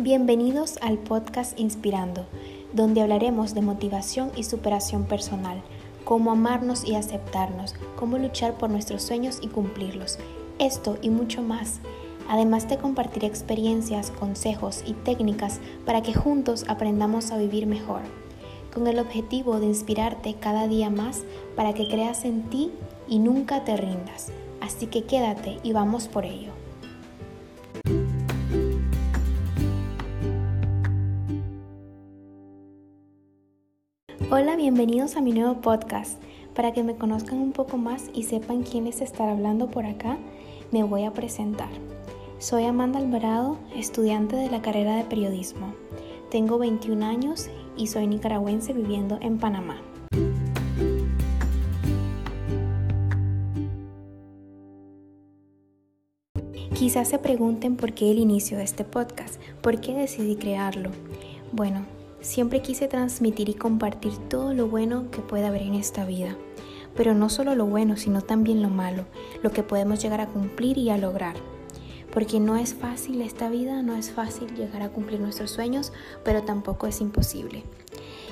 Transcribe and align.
Bienvenidos 0.00 0.78
al 0.80 0.96
podcast 0.96 1.58
Inspirando, 1.58 2.24
donde 2.72 3.00
hablaremos 3.02 3.52
de 3.52 3.62
motivación 3.62 4.30
y 4.36 4.44
superación 4.44 5.06
personal, 5.06 5.60
cómo 6.04 6.30
amarnos 6.30 6.84
y 6.84 6.94
aceptarnos, 6.94 7.74
cómo 7.96 8.16
luchar 8.16 8.56
por 8.58 8.70
nuestros 8.70 9.02
sueños 9.02 9.40
y 9.42 9.48
cumplirlos. 9.48 10.20
Esto 10.60 10.98
y 11.02 11.10
mucho 11.10 11.42
más. 11.42 11.80
Además 12.28 12.68
te 12.68 12.78
compartiré 12.78 13.26
experiencias, 13.26 14.12
consejos 14.12 14.84
y 14.86 14.92
técnicas 14.92 15.58
para 15.84 16.00
que 16.00 16.14
juntos 16.14 16.64
aprendamos 16.68 17.32
a 17.32 17.36
vivir 17.36 17.66
mejor, 17.66 18.02
con 18.72 18.86
el 18.86 19.00
objetivo 19.00 19.58
de 19.58 19.66
inspirarte 19.66 20.34
cada 20.34 20.68
día 20.68 20.90
más 20.90 21.24
para 21.56 21.74
que 21.74 21.88
creas 21.88 22.24
en 22.24 22.44
ti 22.44 22.70
y 23.08 23.18
nunca 23.18 23.64
te 23.64 23.76
rindas. 23.76 24.30
Así 24.60 24.86
que 24.86 25.02
quédate 25.02 25.58
y 25.64 25.72
vamos 25.72 26.06
por 26.06 26.24
ello. 26.24 26.52
Hola, 34.26 34.56
bienvenidos 34.56 35.16
a 35.16 35.22
mi 35.22 35.32
nuevo 35.32 35.62
podcast. 35.62 36.22
Para 36.54 36.72
que 36.72 36.82
me 36.82 36.96
conozcan 36.96 37.38
un 37.38 37.52
poco 37.52 37.78
más 37.78 38.10
y 38.12 38.24
sepan 38.24 38.62
quién 38.62 38.84
les 38.84 39.00
estará 39.00 39.32
hablando 39.32 39.70
por 39.70 39.86
acá, 39.86 40.18
me 40.70 40.82
voy 40.82 41.04
a 41.04 41.14
presentar. 41.14 41.70
Soy 42.38 42.64
Amanda 42.64 42.98
Alvarado, 42.98 43.56
estudiante 43.74 44.36
de 44.36 44.50
la 44.50 44.60
carrera 44.60 44.96
de 44.96 45.04
periodismo. 45.04 45.72
Tengo 46.30 46.58
21 46.58 47.06
años 47.06 47.48
y 47.74 47.86
soy 47.86 48.06
nicaragüense 48.06 48.74
viviendo 48.74 49.18
en 49.22 49.38
Panamá. 49.38 49.80
Quizás 56.74 57.08
se 57.08 57.18
pregunten 57.18 57.76
por 57.76 57.94
qué 57.94 58.10
el 58.10 58.18
inicio 58.18 58.58
de 58.58 58.64
este 58.64 58.84
podcast, 58.84 59.40
por 59.62 59.80
qué 59.80 59.94
decidí 59.94 60.36
crearlo. 60.36 60.90
Bueno, 61.50 61.86
Siempre 62.20 62.62
quise 62.62 62.88
transmitir 62.88 63.48
y 63.48 63.54
compartir 63.54 64.12
todo 64.28 64.52
lo 64.52 64.66
bueno 64.66 65.10
que 65.10 65.20
puede 65.20 65.46
haber 65.46 65.62
en 65.62 65.74
esta 65.74 66.04
vida. 66.04 66.36
Pero 66.96 67.14
no 67.14 67.28
solo 67.28 67.54
lo 67.54 67.66
bueno, 67.66 67.96
sino 67.96 68.22
también 68.22 68.60
lo 68.60 68.68
malo, 68.68 69.04
lo 69.42 69.50
que 69.50 69.62
podemos 69.62 70.02
llegar 70.02 70.20
a 70.20 70.26
cumplir 70.26 70.78
y 70.78 70.90
a 70.90 70.98
lograr. 70.98 71.36
Porque 72.12 72.40
no 72.40 72.56
es 72.56 72.74
fácil 72.74 73.20
esta 73.20 73.48
vida, 73.48 73.82
no 73.82 73.94
es 73.94 74.10
fácil 74.10 74.52
llegar 74.56 74.82
a 74.82 74.88
cumplir 74.88 75.20
nuestros 75.20 75.52
sueños, 75.52 75.92
pero 76.24 76.42
tampoco 76.42 76.88
es 76.88 77.00
imposible. 77.00 77.62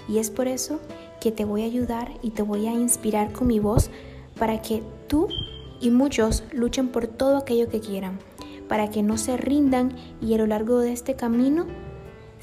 Y 0.08 0.18
es 0.18 0.30
por 0.30 0.48
eso 0.48 0.80
que 1.20 1.30
te 1.30 1.44
voy 1.44 1.62
a 1.62 1.66
ayudar 1.66 2.10
y 2.22 2.30
te 2.30 2.42
voy 2.42 2.66
a 2.66 2.72
inspirar 2.72 3.32
con 3.32 3.46
mi 3.46 3.60
voz 3.60 3.90
para 4.36 4.62
que 4.62 4.82
tú 5.06 5.28
y 5.80 5.90
muchos 5.90 6.42
luchen 6.52 6.88
por 6.88 7.06
todo 7.06 7.36
aquello 7.36 7.68
que 7.68 7.80
quieran, 7.80 8.18
para 8.68 8.90
que 8.90 9.04
no 9.04 9.16
se 9.16 9.36
rindan 9.36 9.94
y 10.20 10.34
a 10.34 10.38
lo 10.38 10.46
largo 10.46 10.80
de 10.80 10.92
este 10.92 11.14
camino 11.14 11.66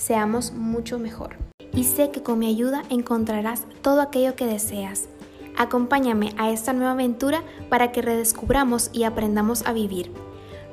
seamos 0.03 0.51
mucho 0.51 0.99
mejor. 0.99 1.37
Y 1.73 1.85
sé 1.85 2.11
que 2.11 2.21
con 2.21 2.39
mi 2.39 2.47
ayuda 2.47 2.83
encontrarás 2.89 3.65
todo 3.81 4.01
aquello 4.01 4.35
que 4.35 4.45
deseas. 4.45 5.07
Acompáñame 5.57 6.33
a 6.37 6.51
esta 6.51 6.73
nueva 6.73 6.91
aventura 6.91 7.41
para 7.69 7.91
que 7.91 8.01
redescubramos 8.01 8.89
y 8.91 9.03
aprendamos 9.03 9.65
a 9.65 9.73
vivir. 9.73 10.11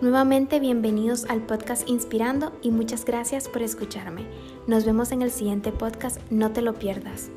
Nuevamente 0.01 0.61
bienvenidos 0.61 1.27
al 1.29 1.43
podcast 1.43 1.89
Inspirando 1.89 2.53
y 2.63 2.71
muchas 2.71 3.05
gracias 3.05 3.49
por 3.49 3.63
escucharme. 3.63 4.27
Nos 4.67 4.85
vemos 4.85 5.13
en 5.13 5.23
el 5.23 5.31
siguiente 5.31 5.73
podcast, 5.73 6.19
no 6.31 6.53
te 6.53 6.63
lo 6.63 6.75
pierdas. 6.75 7.31